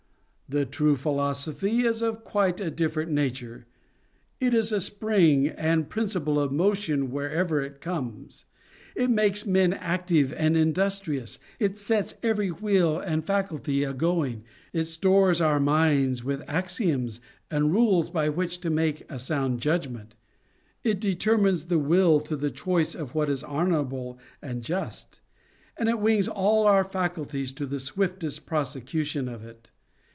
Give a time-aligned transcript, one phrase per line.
[0.49, 3.67] The true philosophy is of a quite different nature;
[4.41, 8.43] it is a spring and principle of motion wherever it comes;
[8.93, 14.43] it makes men active and industrious, it sets every wheel and faculty a going,
[14.73, 20.17] it stores our minds with axioms and rules by which to make a sound judgment,
[20.83, 25.21] it determines the will to the choice of what is honorable and just;
[25.77, 29.69] and it wings all our faculties to the swiftest prosecution of it.